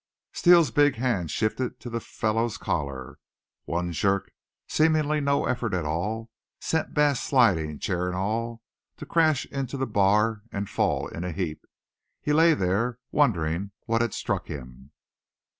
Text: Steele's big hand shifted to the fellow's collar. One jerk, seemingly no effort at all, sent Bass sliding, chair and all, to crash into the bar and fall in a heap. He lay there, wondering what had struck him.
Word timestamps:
Steele's 0.33 0.71
big 0.71 0.95
hand 0.95 1.29
shifted 1.29 1.79
to 1.79 1.87
the 1.87 1.99
fellow's 1.99 2.57
collar. 2.57 3.19
One 3.65 3.91
jerk, 3.91 4.31
seemingly 4.67 5.21
no 5.21 5.45
effort 5.45 5.75
at 5.75 5.85
all, 5.85 6.31
sent 6.59 6.95
Bass 6.95 7.21
sliding, 7.21 7.77
chair 7.77 8.07
and 8.07 8.15
all, 8.15 8.63
to 8.97 9.05
crash 9.05 9.45
into 9.45 9.77
the 9.77 9.85
bar 9.85 10.41
and 10.51 10.67
fall 10.67 11.07
in 11.07 11.23
a 11.23 11.31
heap. 11.31 11.67
He 12.19 12.33
lay 12.33 12.55
there, 12.55 12.97
wondering 13.11 13.73
what 13.85 14.01
had 14.01 14.15
struck 14.15 14.47
him. 14.47 14.89